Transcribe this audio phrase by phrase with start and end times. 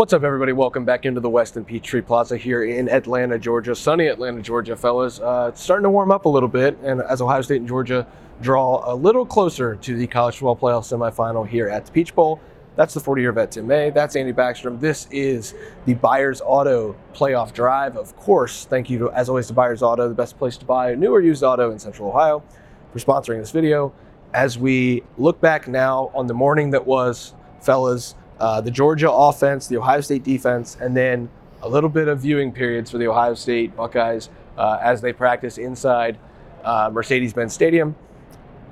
[0.00, 0.52] What's up, everybody?
[0.52, 3.74] Welcome back into the Westin Peachtree Plaza here in Atlanta, Georgia.
[3.74, 5.20] Sunny Atlanta, Georgia, fellas.
[5.20, 8.06] Uh, it's starting to warm up a little bit, and as Ohio State and Georgia
[8.40, 12.40] draw a little closer to the college football playoff semifinal here at the Peach Bowl,
[12.76, 13.90] that's the 40 year vet Tim May.
[13.90, 14.80] That's Andy Backstrom.
[14.80, 15.52] This is
[15.84, 17.98] the Byers Auto playoff drive.
[17.98, 20.92] Of course, thank you to, as always, to Byers Auto, the best place to buy
[20.92, 22.42] a new or used auto in Central Ohio,
[22.90, 23.92] for sponsoring this video.
[24.32, 29.66] As we look back now on the morning that was, fellas, uh, the Georgia offense,
[29.66, 31.28] the Ohio State defense, and then
[31.62, 35.58] a little bit of viewing periods for the Ohio State Buckeyes uh, as they practice
[35.58, 36.18] inside
[36.64, 37.94] uh, Mercedes Benz Stadium.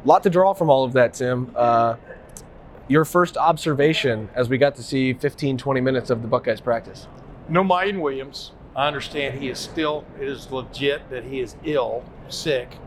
[0.04, 1.52] A lot to draw from all of that, Tim.
[1.54, 1.96] Uh,
[2.88, 7.06] your first observation as we got to see 15, 20 minutes of the Buckeyes practice.
[7.48, 8.52] No Miyan Williams.
[8.74, 12.78] I understand he is still, it is legit that he is ill, sick,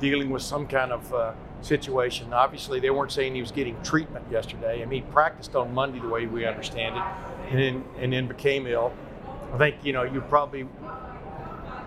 [0.00, 2.32] dealing with some kind of uh, situation.
[2.32, 4.82] Obviously, they weren't saying he was getting treatment yesterday.
[4.82, 7.02] I mean, he practiced on Monday the way we understand it,
[7.50, 8.92] and then, and then became ill.
[9.52, 10.66] I think, you know, you probably,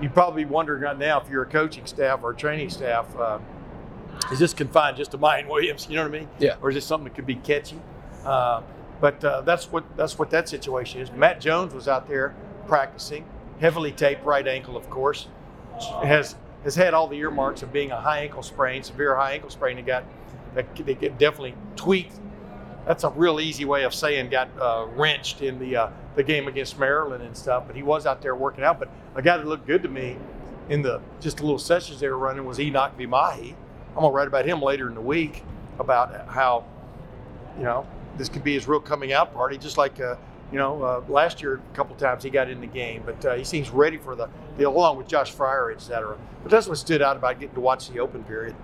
[0.02, 3.40] you'd probably wondering right now if you're a coaching staff or a training staff, uh,
[4.31, 5.88] is this confined just to Miyan Williams?
[5.90, 6.30] You know what I mean?
[6.40, 6.56] Yeah.
[6.62, 7.80] Or is this something that could be catchy?
[8.25, 8.62] Uh,
[9.00, 11.12] but uh, that's what that's what that situation is.
[11.12, 12.36] Matt Jones was out there
[12.67, 13.25] practicing,
[13.62, 15.28] heavily taped right ankle, of course.
[16.03, 19.50] Has has had all the earmarks of being a high ankle sprain, severe high ankle
[19.50, 19.78] sprain.
[19.78, 20.04] He got
[20.56, 22.20] that they get definitely tweaked.
[22.86, 26.48] That's a real easy way of saying got uh, wrenched in the uh, the game
[26.48, 27.66] against Maryland and stuff.
[27.68, 28.80] But he was out there working out.
[28.80, 30.18] But a guy that looked good to me
[30.70, 33.54] in the just the little sessions they were running was Enokk Vimahi.
[33.90, 35.44] I'm gonna write about him later in the week
[35.80, 36.66] about how
[37.58, 37.88] you know
[38.18, 40.16] this could be his real coming out party, just like uh,
[40.52, 43.36] you know uh, last year a couple times he got in the game, but uh,
[43.36, 46.17] he seems ready for the, the along with Josh Fryar, et cetera.
[46.44, 48.56] But that's what stood out about getting to watch the open period.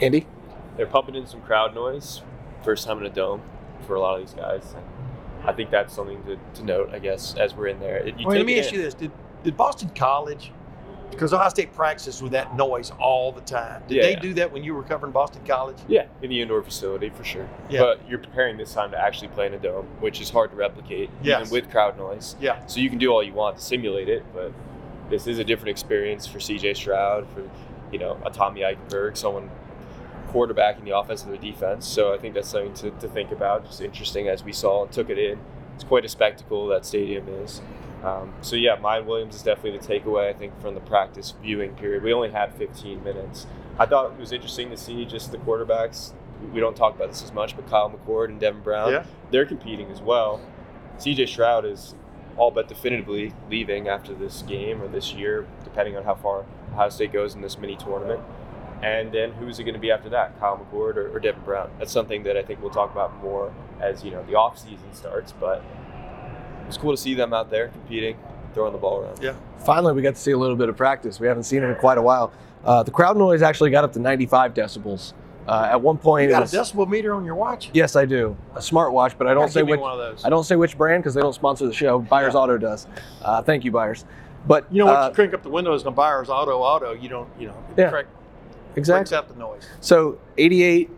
[0.00, 0.26] Andy?
[0.76, 2.22] They're pumping in some crowd noise,
[2.64, 3.42] first time in a dome
[3.86, 4.74] for a lot of these guys.
[5.44, 7.96] I think that's something to, to note, I guess, as we're in there.
[7.98, 8.78] It- you Well, let me it ask in.
[8.78, 9.10] you this: Did
[9.42, 10.52] did Boston College?
[11.12, 13.82] Because Ohio State practices with that noise all the time.
[13.86, 15.76] Did Yeah, they do that when you were covering Boston College?
[15.86, 17.48] Yeah, in the indoor facility for sure.
[17.70, 17.80] Yeah.
[17.80, 20.56] But you're preparing this time to actually play in a dome, which is hard to
[20.56, 21.42] replicate, Yes.
[21.42, 22.34] even with crowd noise.
[22.40, 22.64] Yeah.
[22.66, 24.52] So you can do all you want to simulate it, but
[25.10, 27.42] this is a different experience for CJ Stroud, for
[27.92, 29.50] you know, a Tommy Eichenberg, someone
[30.30, 31.86] quarterbacking the offense and the defense.
[31.86, 33.66] So I think that's something to, to think about.
[33.66, 35.38] Just interesting as we saw and took it in.
[35.74, 37.60] It's quite a spectacle that stadium is.
[38.02, 41.74] Um, so yeah, Miyan Williams is definitely the takeaway I think from the practice viewing
[41.74, 42.02] period.
[42.02, 43.46] We only had 15 minutes.
[43.78, 46.12] I thought it was interesting to see just the quarterbacks.
[46.52, 49.04] We don't talk about this as much, but Kyle McCord and Devin Brown, Yeah.
[49.30, 50.40] they're competing as well.
[50.98, 51.94] CJ Stroud is
[52.36, 56.88] all but definitively leaving after this game or this year, depending on how far Ohio
[56.88, 58.20] State goes in this mini tournament.
[58.82, 61.70] And then who's it going to be after that, Kyle McCord or, or Devin Brown?
[61.78, 64.92] That's something that I think we'll talk about more as you know the off season
[64.92, 65.30] starts.
[65.30, 65.62] But
[66.72, 68.16] it's cool to see them out there competing,
[68.54, 69.22] throwing the ball around.
[69.22, 69.34] Yeah.
[69.66, 71.20] Finally, we got to see a little bit of practice.
[71.20, 72.32] We haven't seen it in quite a while.
[72.64, 75.12] Uh, the crowd noise actually got up to 95 decibels.
[75.46, 77.70] Uh, at one point, You it got was, a decibel meter on your watch?
[77.74, 79.78] yes, I do a smartwatch, but I don't say which.
[79.80, 80.24] one of those.
[80.24, 81.98] I don't say which brand because they don't sponsor the show.
[81.98, 82.40] Byers Yeah.
[82.40, 82.86] Auto does.
[83.22, 84.04] Uh, thank you, Byers.
[84.46, 87.08] But You know, once uh, you crank up the windows on Byer's Auto Auto, you
[87.08, 87.90] don't, you know, it Yeah.
[87.90, 88.08] crank-
[88.76, 89.00] exactly.
[89.00, 89.68] breaks out the noise.
[89.80, 90.90] So 88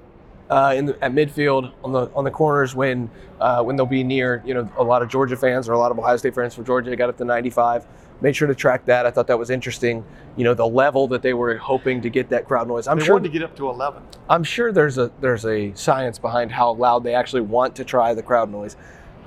[0.51, 3.11] uh, in the, at midfield on the on the corners when
[3.41, 5.91] uh, when they'll be near you know a lot of Georgia fans or a lot
[5.91, 6.91] of Ohio State fans from Georgia.
[6.91, 7.87] They got up to 95.
[8.21, 9.07] Made sure to track that.
[9.07, 10.05] I thought that was interesting.
[10.37, 12.87] You know the level that they were hoping to get that crowd noise.
[12.87, 13.15] I'm they sure.
[13.15, 14.03] wanted to get up to 11.
[14.29, 18.15] I'm sure there's a there's a science behind how loud they actually want to try
[18.15, 18.77] the crowd noise.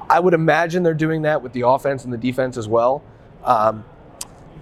[0.10, 3.04] I would imagine they're doing that with the offense and the defense as well.
[3.44, 3.84] Um,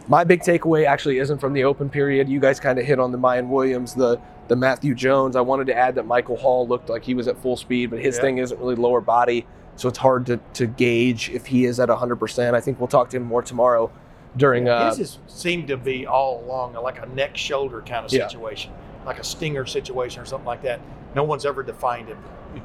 [0.08, 2.30] my big takeaway actually isn't from the open period.
[2.30, 5.36] You guys kind of hit on the Miyan Williams, the the Matthew Jones.
[5.36, 8.00] I wanted to add that Michael Hall looked like he was at full speed, but
[8.00, 8.22] his Yeah.
[8.22, 9.46] thing isn't really lower body,
[9.76, 12.54] so it's hard to, to gauge if he is at 100%.
[12.54, 13.92] I think we'll talk to him more tomorrow
[14.38, 14.68] during.
[14.70, 18.28] Uh, His is, seemed to be all along like a neck shoulder kind of Yeah.
[18.28, 18.72] situation,
[19.06, 20.80] like a stinger situation or something like that.
[21.16, 22.18] No one's ever defined it.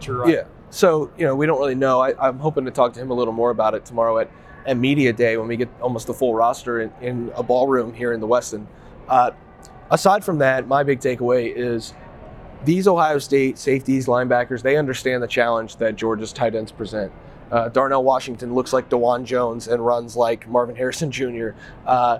[0.09, 0.35] Right.
[0.35, 0.43] Yeah.
[0.71, 2.01] So, you know, we don't really know.
[2.01, 4.31] I, I'm hoping to talk to him a little more about it tomorrow at,
[4.67, 8.13] at Media Day when we get almost the full roster in, in a ballroom here
[8.13, 8.67] in the Westin.
[9.09, 9.33] Uh,
[9.91, 11.95] aside from that, my big takeaway is
[12.65, 17.11] these Ohio State safeties, linebackers, they understand the challenge that Georgia's tight ends present.
[17.51, 21.51] Uh, Darnell Washington looks like Dawand Jones and runs like Marvin Harrison Jr.
[21.87, 22.19] Uh,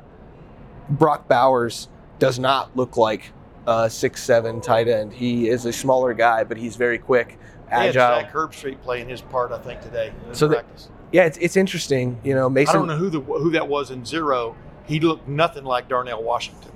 [0.89, 1.89] Brock Bowers
[2.19, 3.33] does not look like
[3.67, 5.13] a six-seven tight end.
[5.13, 7.39] He is a smaller guy, but he's very quick,
[7.69, 8.21] They had agile.
[8.23, 10.65] Zak Herbstreit playing his part, I think, today in So the-
[11.13, 12.19] Yeah, it's, it's interesting.
[12.25, 14.57] You know, Mason I don't know who the who that was in zero.
[14.87, 16.70] He looked nothing like Darnell Washington.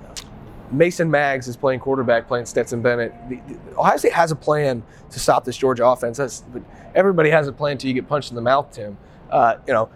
[0.77, 3.13] Mason Maggs is playing quarterback, playing Stetson Bennett.
[3.29, 6.17] The, the- Ohio State has a plan to stop this Georgia offense.
[6.17, 6.45] That's,
[6.95, 8.97] everybody has a plan until you get punched in the mouth, Tim.
[9.31, 9.89] Uh, you know,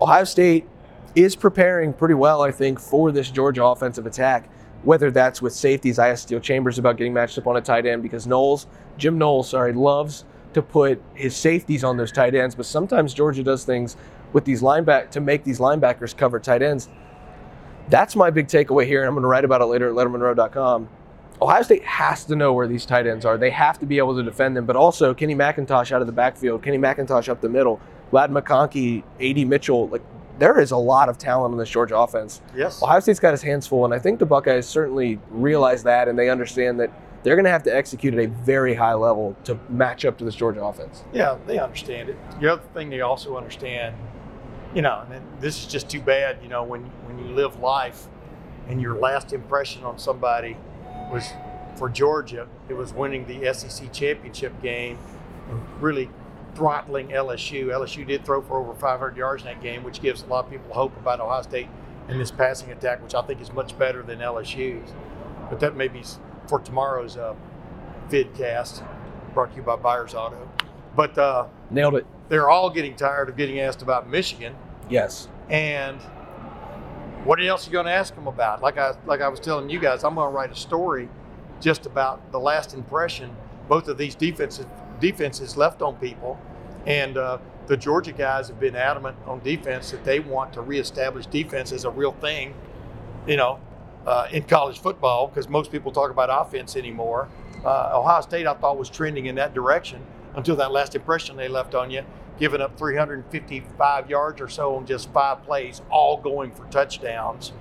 [0.00, 0.66] Ohio State
[1.14, 4.50] is preparing pretty well, I think, for this Georgia offensive attack.
[4.82, 7.86] Whether that's with safeties, I asked Steele Chambers about getting matched up on a tight
[7.86, 8.66] end because Knowles,
[8.98, 13.42] Jim Knowles, sorry, loves to put his safeties on those tight ends, but sometimes Georgia
[13.42, 13.96] does things
[14.32, 16.88] with these lineback to make these linebackers cover tight ends.
[17.88, 20.88] That's my big takeaway here, and I'm going to write about it later at LettermanRow.com.
[21.40, 23.36] Ohio State has to know where these tight ends are.
[23.36, 26.12] They have to be able to defend them, but also Kenny McIntosh out of the
[26.12, 27.80] backfield, Kenny McIntosh up the middle,
[28.10, 29.88] Ladd McConkey, AD Mitchell.
[29.88, 30.02] Like
[30.38, 32.40] there is a lot of talent on this Georgia offense.
[32.54, 32.82] Yes.
[32.82, 36.18] Ohio State's got his hands full, and I think the Buckeyes certainly realize that, and
[36.18, 36.90] they understand that
[37.22, 40.24] they're going to have to execute at a very high level to match up to
[40.24, 41.04] this Georgia offense.
[41.12, 42.16] Yeah, they understand it.
[42.40, 43.96] The other thing they also understand,
[44.76, 48.08] you know, and this is just too bad, you know, when when you live life
[48.68, 50.54] and your last impression on somebody
[51.10, 51.32] was
[51.76, 54.98] for Georgia, it was winning the SEC championship game
[55.48, 56.10] and really
[56.54, 57.68] throttling LSU.
[57.68, 60.50] LSU did throw for over 500 yards in that game, which gives a lot of
[60.50, 61.68] people hope about Ohio State
[62.08, 64.92] and this passing attack, which I think is much better than LSU's.
[65.48, 66.02] But that may be
[66.48, 67.34] for tomorrow's uh,
[68.10, 68.86] vidcast,
[69.32, 70.48] brought to you by Byers Auto.
[70.94, 72.06] But uh, Nailed it.
[72.28, 74.54] they're all getting tired of getting asked about Michigan,
[74.88, 75.28] Yes.
[75.50, 76.00] and
[77.24, 78.62] what else are you going to ask them about?
[78.62, 81.08] Like I like I was telling you guys, I'm going to write a story
[81.60, 83.34] just about the last impression
[83.68, 84.66] both of these defenses
[85.00, 86.38] defenses left on people,
[86.86, 91.26] and uh, the Georgia guys have been adamant on defense that they want to reestablish
[91.26, 92.54] defense as a real thing,
[93.26, 93.58] you know,
[94.06, 97.28] uh, in college football because most people talk about offense anymore.
[97.64, 100.00] Uh, Ohio State, I thought, was trending in that direction
[100.36, 102.02] until that last impression they left on you,
[102.38, 107.52] giving up 355 yards or so on just five plays, all going for touchdowns.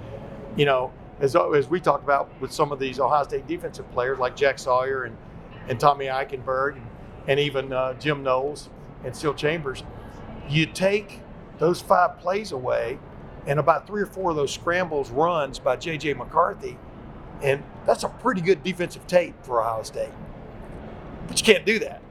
[0.56, 4.20] You know, as, as we talked about with some of these Ohio State defensive players
[4.20, 5.18] like Jack Sawyer and,
[5.70, 6.88] and Tommy Eichenberg and,
[7.28, 8.70] and even uh, Jim Knowles
[9.04, 9.84] and Steele Chambers,
[10.50, 11.22] you take
[11.58, 13.00] those five plays away
[13.48, 16.16] and about three or four of those scrambles runs by J.J.
[16.16, 16.78] McCarthy,
[17.44, 20.10] and that's a pretty good defensive tape for Ohio State.
[21.28, 22.02] But you can't do that.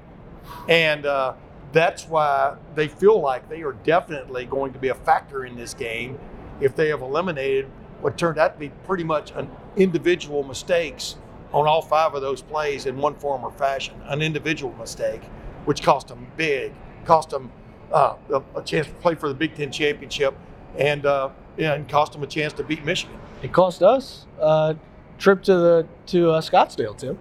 [0.69, 1.35] And uh,
[1.75, 5.75] that's why they feel like they are definitely going to be a factor in this
[5.75, 6.19] game
[6.61, 7.67] if they have eliminated
[8.01, 11.17] what turned out to be pretty much an individual mistakes
[11.53, 13.95] on all five of those plays in one form or fashion.
[14.05, 15.23] An individual mistake,
[15.65, 16.73] which cost them big,
[17.05, 17.51] cost them
[17.93, 20.35] uh, a, a chance to play for the Big Ten championship,
[20.79, 23.19] and uh, and cost them a chance to beat Michigan.
[23.43, 24.77] It cost us a
[25.19, 27.19] trip to the to uh, Scottsdale, Tim.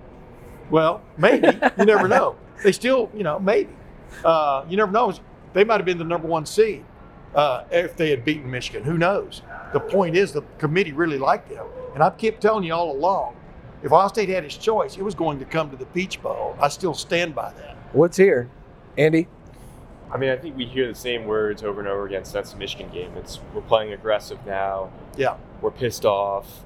[0.69, 1.47] Well, maybe
[1.77, 2.35] you never know.
[2.63, 3.69] They still, you know, maybe
[4.23, 5.13] uh, you never know.
[5.53, 6.83] They might have been the number one seed
[7.35, 8.83] uh, if they had beaten Michigan.
[8.83, 9.41] Who knows?
[9.71, 13.35] The point is, the committee really liked them, and I kept telling you all along.
[13.83, 16.55] If Ohio State had its choice, it was going to come to the Peach Bowl.
[16.59, 17.75] I still stand by that.
[17.91, 18.49] What's here,
[18.97, 19.27] Andy?
[20.11, 22.57] I mean, I think we hear the same words over and over again since the
[22.57, 23.11] Michigan game.
[23.17, 24.91] It's we're playing aggressive now.
[25.17, 25.37] Yeah.
[25.61, 26.61] We're pissed off.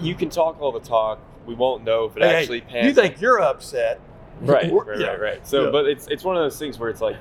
[0.00, 1.18] You can talk all the talk.
[1.46, 2.86] We won't know if it Hey, actually pans.
[2.86, 4.00] you think you're upset?
[4.42, 5.06] right, right, yeah.
[5.08, 5.46] right, right.
[5.46, 5.70] So, Yeah.
[5.70, 7.16] but it's it's one of those things where it's like,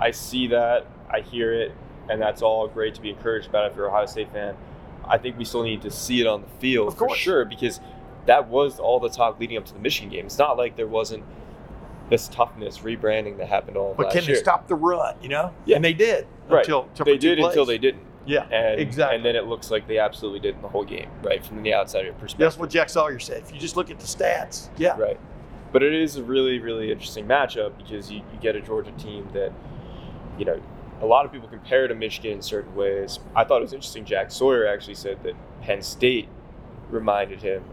[0.00, 1.72] I see that, I hear it,
[2.08, 4.56] and that's all great to be encouraged about if you're a Ohio State fan.
[5.06, 7.18] I think we still need to see it on the field Of for course.
[7.18, 7.80] sure because
[8.26, 10.26] that was all the talk leading up to the Michigan game.
[10.26, 11.24] It's not like there wasn't
[12.08, 14.36] this toughness rebranding that happened all But can year.
[14.36, 15.16] they stop the run?
[15.22, 15.52] You know?
[15.64, 15.76] Yeah.
[15.76, 16.60] And they did Right.
[16.60, 18.02] until, until they did until they didn't.
[18.26, 18.44] Yeah.
[18.52, 19.16] And, Exactly.
[19.16, 21.44] And then it looks like they absolutely did in the whole game, right?
[21.44, 22.38] From the outsider perspective.
[22.38, 23.42] That's what Jack Sawyer said.
[23.42, 24.96] If you just look at the stats, yeah.
[24.96, 25.18] Right.
[25.72, 29.28] But it is a really, really interesting matchup because you, you get a Georgia team
[29.32, 29.52] that,
[30.38, 30.60] you know,
[31.00, 33.18] a lot of people compare to Michigan in certain ways.
[33.34, 34.04] I thought it was interesting.
[34.04, 36.28] Jack Sawyer actually said that Penn State
[36.90, 37.64] reminded him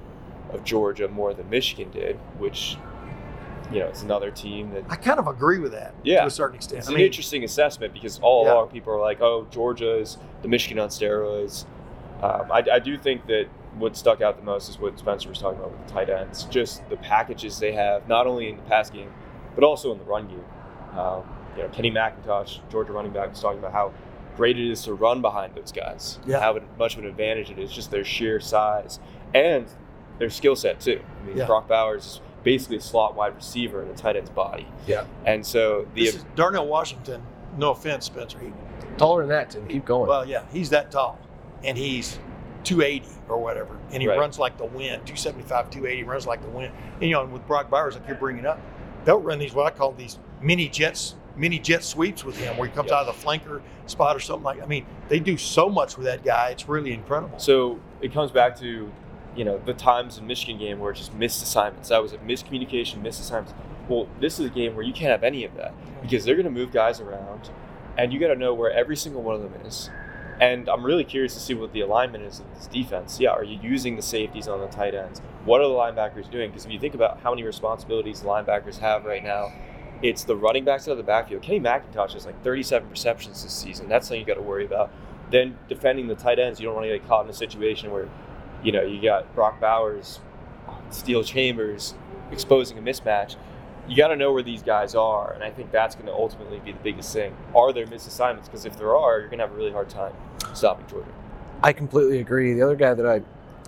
[0.52, 2.78] of Georgia more than Michigan did, which,
[3.72, 6.22] you know, it's another team that I kind of agree with that Yeah.
[6.22, 6.80] to a certain extent.
[6.80, 8.54] It's I an mean, interesting assessment because all Yeah.
[8.54, 11.66] along people are like, "Oh, Georgia is the Michigan on steroids."
[12.24, 13.46] Um, I, I do think that
[13.80, 16.44] what stuck out the most is what Spencer was talking about with the tight ends,
[16.46, 19.12] just the packages they have, not only in the pass game,
[19.56, 20.44] but also in the run game.
[20.98, 21.24] Um,
[21.58, 23.92] you know, Kenny McIntosh, Georgia running back, was talking about how
[24.38, 26.20] great it is to run behind those guys.
[26.26, 26.40] Yeah.
[26.40, 29.00] How much of an advantage it is, just their sheer size
[29.34, 29.68] and
[30.20, 31.02] their skill set too.
[31.22, 31.46] I mean, Yeah.
[31.46, 34.68] Brock Bowers is basically a slot wide receiver in a tight end's body.
[34.88, 35.06] Yeah.
[35.26, 37.22] And so the this is Darnell Washington.
[37.58, 38.40] No offense, Spencer.
[38.40, 38.52] He,
[38.98, 39.68] Taller than that, Tim.
[39.68, 40.08] Keep going.
[40.10, 41.18] well, yeah, he's that tall,
[41.64, 42.20] and he's
[42.70, 44.18] 280 or whatever, and he Right.
[44.20, 45.02] runs like the wind.
[45.06, 46.72] 275, 280, runs like the wind.
[46.96, 48.60] And you know, and with Brock Bowers, like you're bringing up,
[49.06, 52.68] they'll run these what I call these mini jets, mini jet sweeps with him, where
[52.68, 53.00] he comes Yep.
[53.00, 54.62] out of the flanker spot or something like.
[54.62, 56.50] I mean, they do so much with that guy.
[56.50, 57.40] It's really incredible.
[57.40, 58.92] So it comes back to,
[59.36, 61.90] you know, the times in Michigan game where it's just missed assignments.
[61.90, 63.54] That was a miscommunication, missed assignments.
[63.88, 65.74] Well, this is a game where you can't have any of that
[66.04, 67.50] because they're going to move guys around,
[67.98, 69.90] and you got to know where every single one of them is.
[70.40, 73.20] And I'm really curious to see what the alignment is of this defense.
[73.20, 75.22] Yeah, are you using the safeties on the tight ends?
[75.44, 76.50] What are the linebackers doing?
[76.50, 79.52] Because if you think about how many responsibilities the linebackers have right now,
[80.02, 81.42] it's the running backs out of the backfield.
[81.42, 83.90] Kenny McIntosh has like 37 receptions this season.
[83.90, 84.92] That's something you got to worry about.
[85.30, 88.08] Then defending the tight ends, you don't want to get caught in a situation where,
[88.64, 90.22] you know, you got Brock Bowers,
[90.90, 91.96] Steele Chambers
[92.32, 93.36] exposing a mismatch.
[93.90, 96.60] You got to know where these guys are, and I think that's going to ultimately
[96.60, 97.36] be the biggest thing.
[97.56, 98.46] Are there misassignments?
[98.46, 100.14] Because if there are, you're going to have a really hard time
[100.54, 101.10] stopping Georgia.
[101.64, 102.54] I completely agree.
[102.54, 103.22] The other guy that I,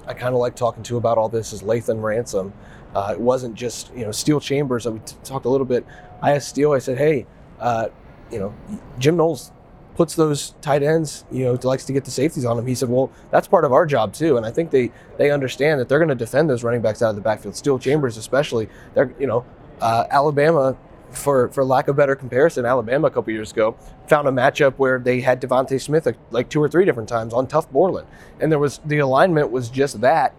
[0.08, 2.54] I kind of like talking to about all this is Lathan Ransom.
[2.94, 4.86] Uh, it wasn't just you know Steele Chambers.
[4.86, 5.86] We t- talked a little bit.
[6.22, 6.74] I asked Steele.
[6.74, 7.26] I said, "Hey,
[7.60, 7.88] uh,
[8.32, 8.54] you know,
[9.00, 9.52] Jim Knowles
[9.96, 11.26] puts those tight ends.
[11.32, 13.72] You know, likes to get the safeties on them." He said, "Well, that's part of
[13.72, 16.64] our job too." And I think they they understand that they're going to defend those
[16.64, 17.56] running backs out of the backfield.
[17.56, 18.68] Steele Chambers, especially.
[18.94, 19.46] They're you know,
[19.82, 20.78] uh, Alabama.
[21.12, 23.76] For, for lack of better comparison, Alabama a couple years ago
[24.08, 27.34] found a matchup where they had DeVonta Smith like, like two or three different times
[27.34, 28.08] on Tuf Borland,
[28.40, 30.34] and there was the alignment was just that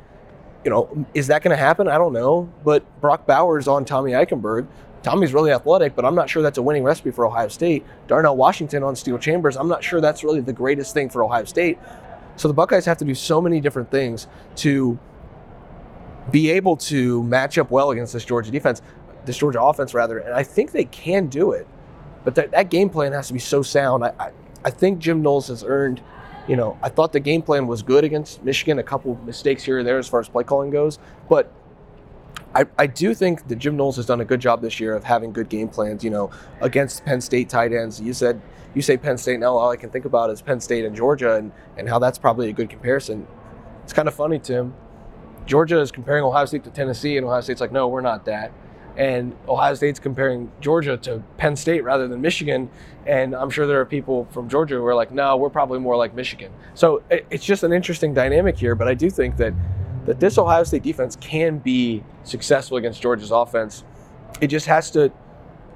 [0.64, 1.88] you know, is that going to happen?
[1.88, 2.50] I don't know.
[2.64, 4.66] But Brock Bowers on Tommy Eichenberg.
[5.02, 7.84] Tommy's really athletic, but I'm not sure that's a winning recipe for Ohio State.
[8.06, 9.56] Darnell Washington on Steele Chambers.
[9.56, 11.78] I'm not sure that's really the greatest thing for Ohio State.
[12.36, 14.98] So the Buckeyes have to do so many different things to
[16.30, 18.80] be able to match up well against this Georgia defense,
[19.24, 20.18] this Georgia offense rather.
[20.18, 21.66] And I think they can do it.
[22.24, 24.04] But that, that game plan has to be so sound.
[24.04, 24.30] I, I,
[24.64, 26.02] I think Jim Knowles has earned
[26.48, 28.78] you know, I thought the game plan was good against Michigan.
[28.78, 30.98] A couple mistakes here or there as far as play calling goes,
[31.28, 31.52] but
[32.54, 35.04] I, I do think that Jim Knowles has done a good job this year of
[35.04, 36.02] having good game plans.
[36.04, 38.00] You know, against Penn State tight ends.
[38.00, 38.40] You said
[38.74, 39.56] you say Penn State now.
[39.56, 42.50] All I can think about is Penn State and Georgia, and and how that's probably
[42.50, 43.26] a good comparison.
[43.84, 44.74] It's kind of funny, Tim.
[45.46, 48.52] Georgia is comparing Ohio State to Tennessee, and Ohio State's like, no, we're not that
[48.96, 52.70] and Ohio State's comparing Georgia to Penn State rather than Michigan.
[53.06, 55.96] And I'm sure there are people from Georgia who are like, no, we're probably more
[55.96, 56.52] like Michigan.
[56.74, 58.74] So it's just an interesting dynamic here.
[58.74, 59.54] But I do think that
[60.04, 63.84] that this Ohio State defense can be successful against Georgia's offense.
[64.40, 65.12] It just has to.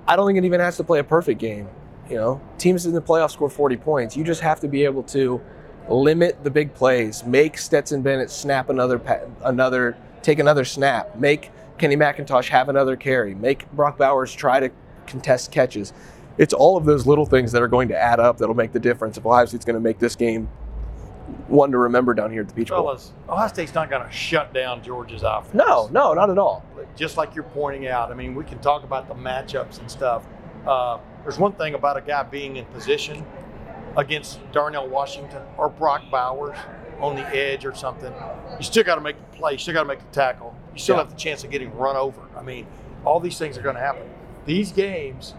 [0.09, 1.69] I don't think it even has to play a perfect game.
[2.09, 4.17] You know, teams in the playoffs score 40 points.
[4.17, 5.41] You just have to be able to
[5.89, 9.01] limit the big plays, make Stetson Bennett snap another
[9.45, 14.71] another take another snap, make Kenny McIntosh have another carry, make Brock Bowers try to
[15.07, 15.93] contest catches.
[16.39, 18.81] It's all of those little things that are going to add up that'll make the
[18.81, 20.49] difference if Ohio State's going to make this game
[21.49, 22.85] one to remember down here at the Peach Bowl.
[22.85, 25.55] Fellas, Ohio State's not going to shut down Georgia's offense.
[25.55, 26.65] No, no, not at all.
[26.95, 30.27] Just like you're pointing out, I mean, we can talk about the matchups and stuff.
[30.67, 33.25] Uh, there's one thing about a guy being in position
[33.97, 36.57] against Darnell Washington or Brock Bowers
[37.01, 38.13] on the edge or something.
[38.59, 39.53] You still got to make the play.
[39.53, 41.03] You still got to make the tackle you still yeah.
[41.03, 42.21] have the chance of getting run over.
[42.37, 42.67] I mean,
[43.05, 44.03] all these things are going to happen.
[44.45, 45.35] These games,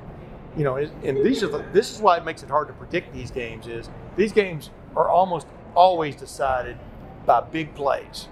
[0.57, 3.13] you know, and these are the, this is why it makes it hard to predict
[3.13, 3.67] these games.
[3.67, 6.77] Is these games are almost always decided
[7.27, 8.29] by big plays,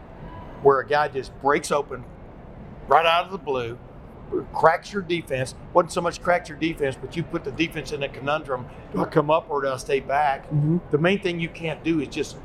[0.63, 2.03] where a guy just breaks open
[2.87, 3.77] right out of the blue,
[4.53, 5.53] cracks your defense.
[5.73, 8.65] wasn't so much cracks your defense, but you put the defense in a conundrum.
[8.93, 10.45] Do I come up or do I stay back?
[10.47, 10.77] Mm-hmm.
[10.89, 12.37] The main thing you can't do is just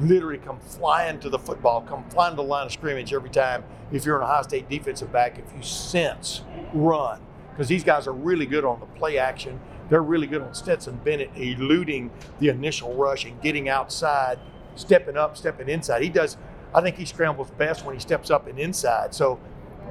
[0.00, 3.64] literally come flying to the football, come flying to the line of scrimmage every time
[3.92, 7.20] if you're an Ohio State defensive back, if you sense run.
[7.50, 9.60] Because these guys are really good on the play action.
[9.88, 14.38] They're really good on Stetson Bennett eluding the initial rush and getting outside,
[14.74, 16.02] stepping up, stepping inside.
[16.02, 16.36] He does,
[16.74, 19.14] I think he scrambles best when he steps up and inside.
[19.14, 19.40] So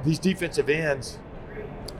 [0.04, 1.18] these defensive ends,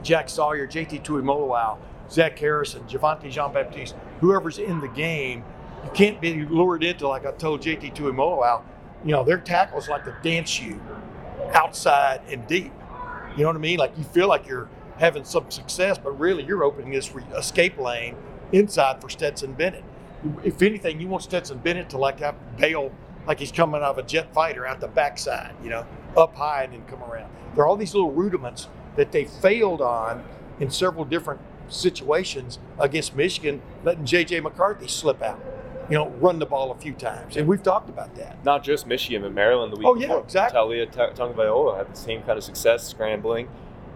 [0.03, 5.43] Jack Sawyer, JT Tuimoloau, Zach Harrison, Javontae Jean Baptiste, whoever's in the game–
[5.83, 8.63] you can't be lured into like I told JT Tuimoloau.
[9.05, 10.81] You know, their tackles like to dance you
[11.53, 12.71] outside and deep.
[13.35, 13.77] You know what I mean?
[13.77, 18.15] Like you feel like you're having some success, but really you're opening this escape lane
[18.51, 19.83] inside for Stetson Bennett.
[20.43, 22.19] If anything, you want Stetson Bennett to like
[22.57, 22.91] bail
[23.27, 26.63] like he's coming out of a jet fighter out the backside, you know, up high
[26.63, 27.29] and then come around.
[27.53, 30.23] There are all these little rudiments that they failed on
[30.59, 34.39] in several different situations against Michigan, letting J.J.
[34.39, 35.39] McCarthy slip out
[35.89, 37.37] you know, run the ball a few times.
[37.37, 38.43] And we've talked about that.
[38.43, 40.17] Not just Michigan, but Maryland the week oh, before.
[40.17, 40.59] yeah, exactly.
[40.59, 43.47] Taulia Tagovailoa had the same kind of success scrambling,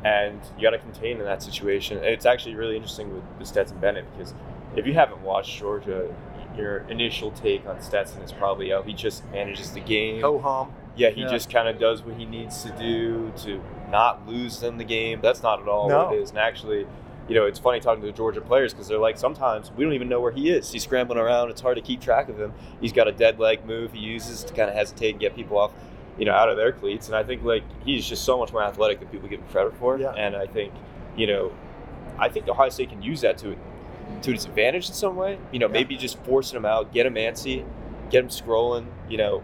[0.04, 1.98] and you got to contain in that situation.
[1.98, 4.34] And it's actually really interesting with, with Stetson Bennett because
[4.76, 6.14] if you haven't watched Georgia,
[6.58, 10.22] your initial take on Stetson is probably, oh, he just manages the game.
[10.22, 10.74] Ho hum.
[10.96, 11.30] Yeah, he yeah.
[11.30, 15.20] just kind of does what he needs to do to not lose them the game.
[15.22, 16.06] That's not at all no.
[16.06, 16.32] what it is.
[16.32, 16.86] And actually,
[17.32, 19.94] you know, it's funny talking to the Georgia players because they're like, sometimes we don't
[19.94, 20.70] even know where he is.
[20.70, 21.50] He's scrambling around.
[21.50, 22.52] It's hard to keep track of him.
[22.82, 25.58] He's got a dead leg move he uses to kind of hesitate and get people
[25.58, 25.72] off,
[26.18, 27.08] you know, out of their cleats.
[27.08, 29.74] And I think like he's just so much more athletic than people give him credit
[29.78, 29.98] for.
[29.98, 30.12] Yeah.
[30.12, 30.74] And I think,
[31.16, 31.54] you know,
[32.20, 33.56] I think Ohio State can use that to
[34.24, 35.38] to his advantage in some way.
[35.54, 35.72] You know, Yeah.
[35.72, 37.64] maybe just forcing him out, get him antsy,
[38.10, 38.88] get him scrolling.
[39.08, 39.44] You know,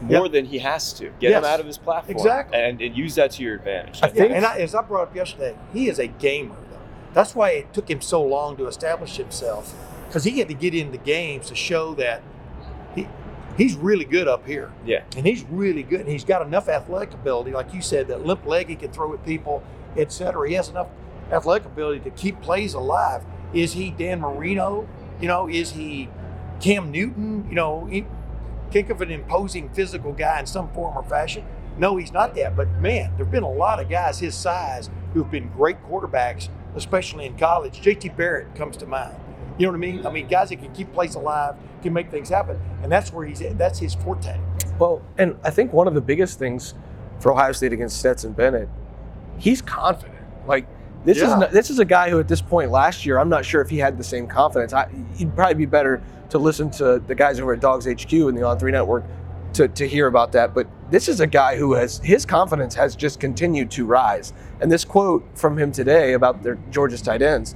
[0.00, 0.32] more Yep.
[0.32, 1.10] than he has to.
[1.20, 2.58] Get him out of his platform, Exactly.
[2.58, 4.00] and, and use that to your advantage.
[4.02, 6.56] I Yeah, think- and I, as I brought up yesterday, he is a gamer.
[7.16, 9.74] That's why it took him so long to establish himself,
[10.06, 12.22] because he had to get into games to show that
[12.94, 13.08] he
[13.56, 16.00] he's really good up here, yeah, and he's really good.
[16.00, 19.14] And he's got enough athletic ability, like you said, that limp leg he can throw
[19.14, 19.62] at people,
[19.96, 20.46] etc.
[20.46, 20.88] He has enough
[21.32, 23.24] athletic ability to keep plays alive.
[23.54, 24.86] Is he Dan Marino?
[25.18, 26.10] You know, is he
[26.60, 27.46] Cam Newton?
[27.48, 28.04] You know, he,
[28.70, 31.46] think of an imposing physical guy in some form or fashion.
[31.78, 32.56] No, he's not that.
[32.56, 37.26] But man, there've been a lot of guys his size who've been great quarterbacks, especially
[37.26, 37.80] in college.
[37.80, 39.16] JT Barrett comes to mind.
[39.58, 40.06] You know what I mean?
[40.06, 43.26] I mean, guys that can keep plays alive, can make things happen, and that's where
[43.26, 43.56] he's at.
[43.58, 44.38] That's his forte.
[44.78, 46.74] Well, and I think one of the biggest things
[47.20, 48.68] for Ohio State against Stetson Bennett,
[49.38, 50.18] he's confident.
[50.46, 50.66] Like
[51.06, 51.32] this Yeah.
[51.32, 53.62] is not, this is a guy who at this point last year, I'm not sure
[53.62, 54.74] if he had the same confidence.
[54.74, 58.36] I, he'd probably be better to listen to the guys over at Dogs HQ and
[58.36, 59.04] the On Three Network
[59.56, 60.54] to, to hear about that.
[60.54, 64.32] But this is a guy who has his confidence has just continued to rise.
[64.60, 67.54] And this quote from him today about their Georgia's tight ends,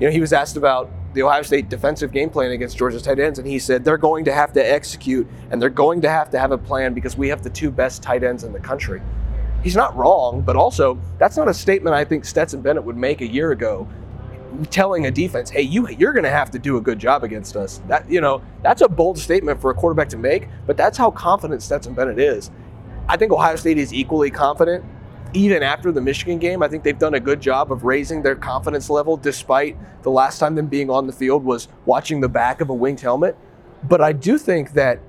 [0.00, 3.18] you know, he was asked about the Ohio State defensive game plan against Georgia's tight
[3.18, 6.30] ends, and he said they're going to have to execute and they're going to have
[6.30, 9.02] to have a plan because we have the two best tight ends in the country.
[9.62, 13.20] He's not wrong, but also that's not a statement I think Stetson Bennett would make
[13.20, 13.86] a year ago,
[14.70, 17.56] telling a defense, "Hey, you you're going to have to do a good job against
[17.56, 20.98] us." That you know that's a bold statement for a quarterback to make, but that's
[20.98, 22.50] how confident Stetson Bennett is.
[23.08, 24.84] I think Ohio State is equally confident
[25.34, 28.34] even after the Michigan game, I think they've done a good job of raising their
[28.34, 32.60] confidence level despite the last time them being on the field was watching the back
[32.60, 33.36] of a winged helmet.
[33.82, 35.00] But I do think that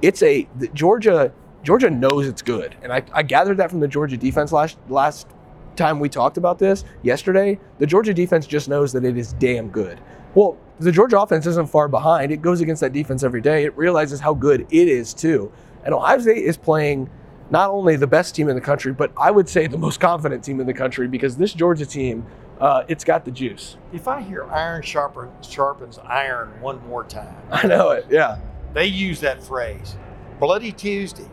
[0.00, 1.32] it's a Georgia
[1.62, 2.74] Georgia knows it's good.
[2.82, 5.28] And I, I gathered that from the Georgia defense last last
[5.76, 7.58] time we talked about this yesterday.
[7.78, 10.00] The Georgia defense just knows that it is damn good.
[10.34, 12.32] Well, the Georgia offense isn't far behind.
[12.32, 13.64] It goes against that defense every day.
[13.64, 15.52] It realizes how good it is too.
[15.84, 17.10] And Ohio State is playing
[17.50, 20.42] not only the best team in the country, but I would say the most confident
[20.42, 22.26] team in the country because this Georgia team,
[22.60, 23.76] uh, it's got the juice.
[23.92, 28.06] If I hear iron sharpen, sharpens iron one more time, I know it.
[28.08, 28.38] Yeah.
[28.72, 29.96] they use that phrase.
[30.40, 31.28] Bloody Tuesday.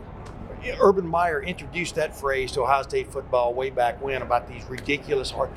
[0.80, 5.30] Urban Meyer introduced that phrase to Ohio State football way back when about these ridiculous
[5.30, 5.50] hard.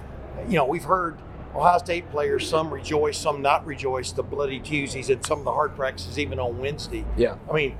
[0.47, 1.17] You know, we've heard
[1.55, 5.51] Ohio State players, some rejoice, some not rejoice, the Bloody Tuesdays and some of the
[5.51, 7.05] hard practices even on Wednesday.
[7.17, 7.35] Yeah.
[7.49, 7.77] I mean,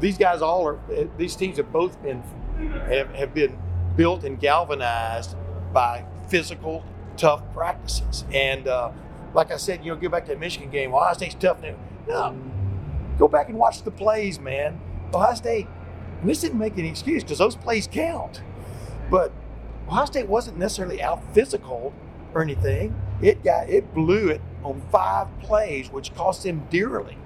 [0.00, 0.78] these guys all are.
[0.92, 2.22] eh, These teams have both been
[2.88, 3.58] have, have been
[3.96, 5.34] built and galvanized
[5.72, 6.84] by physical,
[7.16, 8.24] tough practices.
[8.32, 8.92] And uh,
[9.34, 10.94] like I said, you know, go back to that Michigan game.
[10.94, 11.60] Ohio State's tough.
[11.62, 11.74] now.
[12.06, 12.36] No,
[13.18, 14.80] go back and watch the plays, man.
[15.14, 15.66] Ohio State.
[16.26, 18.42] And this didn't make any excuse because those plays count.
[19.08, 19.30] But
[19.86, 21.94] Ohio State wasn't necessarily out physical
[22.34, 23.00] or anything.
[23.22, 27.16] It got it blew it on five plays, which cost them dearly.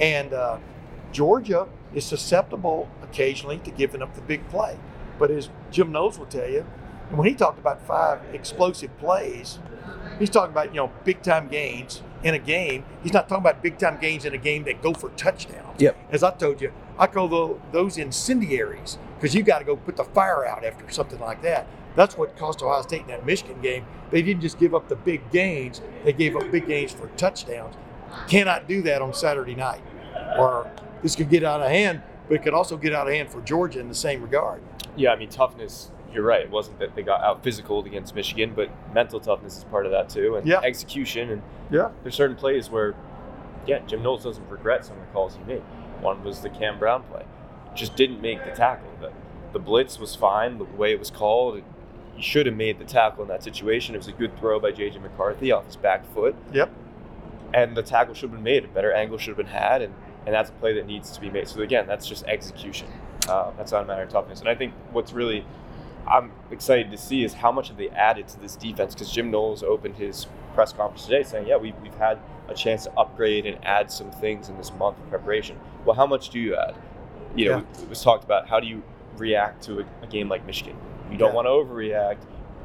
[0.00, 0.56] And uh,
[1.12, 4.78] Georgia is susceptible occasionally to giving up the big play.
[5.18, 6.64] But as Jim Knowles will tell you,
[7.10, 9.58] when he talked about five explosive plays,
[10.18, 12.86] he's talking about you know big time gains in a game.
[13.02, 15.78] He's not talking about big time gains in a game that go for touchdowns.
[15.78, 15.94] Yep.
[16.10, 19.96] As I told you, I call tho- those incendiaries because you got to go put
[19.96, 21.66] the fire out after something like that.
[21.94, 23.86] That's what cost Ohio State in that Michigan game.
[24.10, 27.74] They didn't just give up the big gains; they gave up big gains for touchdowns.
[28.28, 29.82] Cannot do that on Saturday night,
[30.38, 30.70] or
[31.02, 32.02] this could get out of hand.
[32.28, 34.60] But it could also get out of hand for Georgia in the same regard.
[34.96, 35.90] Yeah, I mean toughness.
[36.12, 36.40] You're right.
[36.42, 39.92] It wasn't that they got out physical against Michigan, but mental toughness is part of
[39.92, 40.60] that too, and Yeah.
[40.62, 41.30] execution.
[41.30, 41.90] And Yeah.
[42.02, 42.94] there's certain plays where,
[43.66, 45.62] yeah, Jim Knowles doesn't regret some of the calls he made.
[46.00, 47.24] One was the Cam Brown play,
[47.74, 48.88] just didn't make the tackle.
[49.00, 49.12] The,
[49.52, 51.62] the blitz was fine the way it was called.
[52.14, 53.94] He should have made the tackle in that situation.
[53.94, 56.70] It was a good throw by JJ McCarthy off his back foot, Yep.
[57.52, 58.64] and the tackle should have been made.
[58.64, 61.20] A better angle should have been had, and and that's a play that needs to
[61.20, 61.46] be made.
[61.46, 62.88] So again, that's just execution.
[63.28, 64.40] Uh, that's not a matter of toughness.
[64.40, 65.44] And I think what's really
[66.08, 69.30] I'm excited to see is how much have they added to this defense because Jim
[69.30, 73.44] Knowles opened his press conference today saying, yeah, we've, we've had a chance to upgrade
[73.44, 75.58] and add some things in this month of preparation.
[75.84, 76.74] Well, how much do you add?
[77.34, 78.82] You know, it was talked about how do you
[79.16, 80.76] react to a, a game like Michigan?
[81.10, 81.34] You don't Yeah.
[81.34, 82.18] want to overreact,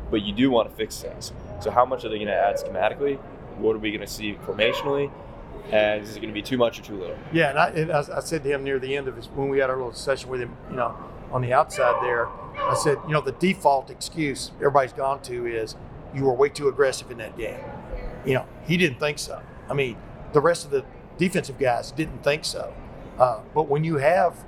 [0.10, 1.34] but you do want to fix things.
[1.62, 3.18] So how much are they going to add schematically?
[3.58, 5.12] What are we going to see formationally?
[5.72, 7.18] And is it going to be too much or too little?
[7.34, 9.50] Yeah, and I, and I, I said to him near the end of his when
[9.50, 10.96] we had our little session with him, you know,
[11.32, 12.28] on the outside there,
[12.58, 15.76] I said, you know, the default excuse everybody's gone to is
[16.14, 17.60] you were way too aggressive in that game.
[18.26, 19.42] You know, he didn't think so.
[19.70, 19.98] I mean,
[20.34, 20.86] the rest of the
[21.18, 22.74] defensive guys didn't think so.
[23.18, 24.44] Uh, but when you have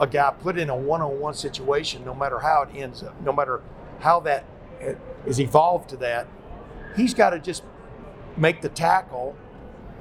[0.00, 3.62] a guy put in a one-on-one situation, no matter how it ends up, no matter
[4.00, 4.44] how that
[4.82, 4.94] uh,
[5.26, 6.26] evolved to that,
[6.96, 7.62] he's got to just
[8.36, 9.36] make the tackle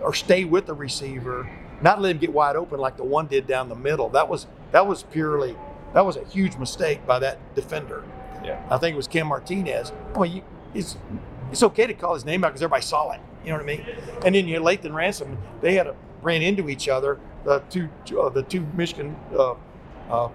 [0.01, 1.49] or stay with the receiver,
[1.81, 4.09] not let him get wide open like the one did down the middle.
[4.09, 5.55] That was that was purely
[5.93, 8.03] that was a huge mistake by that defender.
[8.43, 8.61] Yeah.
[8.69, 9.91] I think it was Cam Martinez.
[10.15, 10.41] Well, you,
[10.73, 10.97] it's
[11.51, 13.19] it's okay to call his name out because everybody saw it.
[13.43, 13.85] You know what I mean?
[14.25, 15.37] And then you had Lathan Ransom.
[15.61, 17.19] They had a, ran into each other.
[17.43, 19.55] The two uh, the two Michigan uh,
[20.09, 20.29] uh,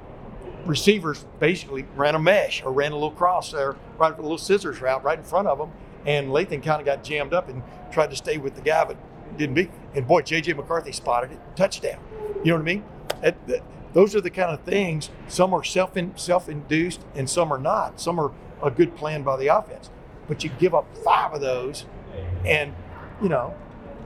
[0.65, 4.81] receivers basically ran a mesh or ran a little cross there, right a little scissors
[4.81, 5.71] route right in front of them.
[6.05, 8.97] And Lathan kind of got jammed up and tried to stay with the guy, but
[9.37, 9.71] didn't be.
[9.95, 10.53] And boy, J.J.
[10.55, 11.99] McCarthy spotted it, touchdown.
[12.45, 12.85] You know what I mean?
[13.23, 13.63] That- that-
[13.97, 15.09] those are the kind of things.
[15.27, 17.99] Some are self self induced, and some are not.
[17.99, 18.31] Some are
[18.63, 19.89] a good plan by the offense.
[20.29, 21.87] But you give up five of those,
[22.45, 22.75] and
[23.23, 23.55] you know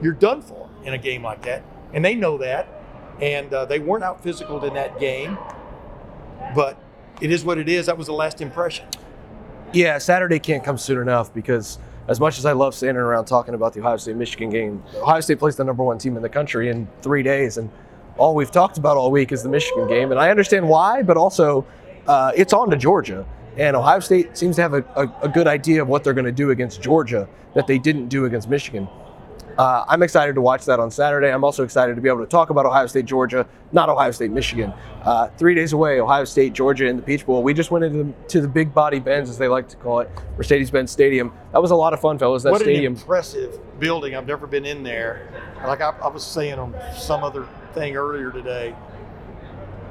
[0.01, 1.63] you're done for in a game like that.
[1.93, 2.69] And they know that,
[3.19, 5.37] and uh, they weren't out physical in that game.
[6.55, 6.81] But
[7.19, 7.87] it is what it is.
[7.87, 8.85] That was the last impression.
[9.73, 13.55] Yeah, Saturday can't come soon enough because as much as I love standing around talking
[13.55, 16.29] about the Ohio State Michigan game, Ohio State plays the number one team in the
[16.29, 17.69] country in three days, and
[18.17, 21.17] all we've talked about all week is the Michigan game, and I understand why, but
[21.17, 21.65] also
[22.07, 23.25] uh, it's on to Georgia,
[23.57, 26.25] and Ohio State seems to have a, a, a good idea of what they're going
[26.25, 28.87] to do against Georgia that they didn't do against Michigan.
[29.57, 31.31] Uh, I'm excited to watch that on Saturday.
[31.31, 34.31] I'm also excited to be able to talk about Ohio State, Georgia, not Ohio State,
[34.31, 34.73] Michigan.
[35.03, 37.43] Uh, three days away, Ohio State, Georgia in the Peach Bowl.
[37.43, 39.99] We just went into the, to the Big Body Benz, as they like to call
[39.99, 41.33] it, Mercedes-Benz Stadium.
[41.51, 42.43] That was a lot of fun, fellas.
[42.43, 42.93] That what stadium.
[42.93, 44.15] an impressive building.
[44.15, 45.29] I've never been in there.
[45.65, 48.75] Like I, I was saying on some other thing earlier today,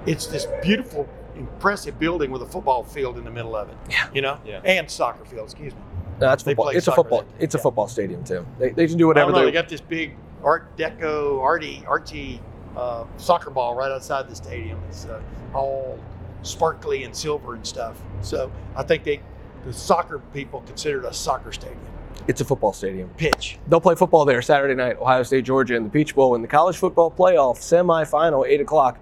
[0.07, 3.77] it's this beautiful, impressive building with a football field in the middle of it.
[3.91, 4.09] Yeah.
[4.13, 4.41] You know?
[4.45, 4.61] Yeah.
[4.65, 5.81] And soccer field, excuse me.
[6.21, 6.69] No, that's they football.
[6.69, 7.23] It's a football.
[7.23, 7.37] there.
[7.39, 8.47] It's a football stadium too.
[8.59, 9.51] They, they can do whatever don't know, they.
[9.51, 12.41] they got this big Art Deco, arty, archie
[12.77, 14.81] uh, soccer ball right outside the stadium.
[14.89, 15.21] It's uh,
[15.55, 15.99] all
[16.43, 18.01] sparkly and silver and stuff.
[18.23, 19.21] So I think they,
[19.65, 21.81] the soccer people consider it a soccer stadium.
[22.29, 23.09] It's a football stadium.
[23.17, 23.59] Pitch.
[23.69, 24.99] They'll play football there Saturday night.
[24.99, 28.99] Ohio State, Georgia, in the Peach Bowl in the college football playoff semifinal, eight o'clock.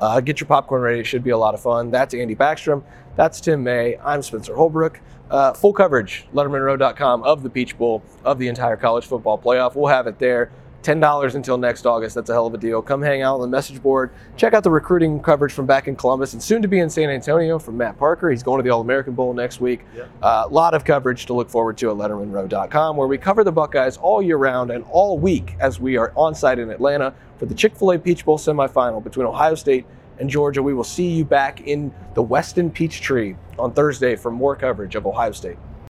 [0.00, 1.00] Uh, get your popcorn ready.
[1.00, 1.90] It should be a lot of fun.
[1.90, 2.82] That's Andy Backstrom.
[3.16, 3.98] That's Tim May.
[3.98, 5.00] I'm Spencer Holbrook.
[5.30, 9.76] Uh, full coverage, LettermanRow.com of the Peach Bowl, of the entire college football playoff.
[9.76, 10.50] We'll have it there.
[10.82, 12.14] $10 until next August.
[12.14, 12.80] That's a hell of a deal.
[12.80, 14.10] Come hang out on the message board.
[14.36, 17.10] Check out the recruiting coverage from back in Columbus and soon to be in San
[17.10, 18.30] Antonio from Matt Parker.
[18.30, 19.84] He's going to the All American Bowl next week.
[20.22, 23.52] A uh, lot of coverage to look forward to at LettermanRow.com, where we cover the
[23.52, 27.46] Buckeyes all year round and all week as we are on site in Atlanta for
[27.46, 29.86] the Chick fil A Peach Bowl semifinal between Ohio State
[30.18, 30.62] and Georgia.
[30.62, 35.06] We will see you back in the Westin Peachtree on Thursday for more coverage of
[35.06, 35.56] Ohio State.